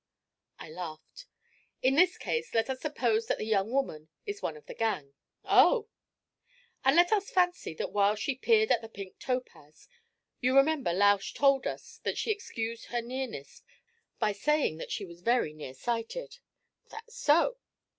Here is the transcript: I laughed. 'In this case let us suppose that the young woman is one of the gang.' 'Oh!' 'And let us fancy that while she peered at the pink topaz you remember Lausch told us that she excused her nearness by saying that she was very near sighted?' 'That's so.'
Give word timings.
I 0.57 0.67
laughed. 0.71 1.27
'In 1.83 1.93
this 1.93 2.17
case 2.17 2.55
let 2.55 2.71
us 2.71 2.81
suppose 2.81 3.27
that 3.27 3.37
the 3.37 3.45
young 3.45 3.69
woman 3.69 4.09
is 4.25 4.41
one 4.41 4.57
of 4.57 4.65
the 4.65 4.73
gang.' 4.73 5.13
'Oh!' 5.45 5.89
'And 6.83 6.95
let 6.95 7.11
us 7.11 7.29
fancy 7.29 7.75
that 7.75 7.91
while 7.91 8.15
she 8.15 8.33
peered 8.33 8.71
at 8.71 8.81
the 8.81 8.89
pink 8.89 9.19
topaz 9.19 9.87
you 10.39 10.57
remember 10.57 10.91
Lausch 10.91 11.35
told 11.35 11.67
us 11.67 11.99
that 12.01 12.17
she 12.17 12.31
excused 12.31 12.85
her 12.85 13.03
nearness 13.03 13.61
by 14.17 14.31
saying 14.31 14.77
that 14.77 14.91
she 14.91 15.05
was 15.05 15.21
very 15.21 15.53
near 15.53 15.75
sighted?' 15.75 16.39
'That's 16.89 17.15
so.' 17.15 17.59